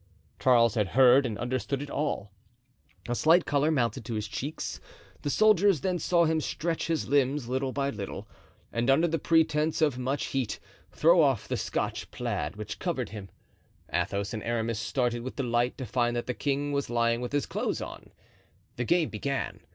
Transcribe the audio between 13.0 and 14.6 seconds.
him. Athos and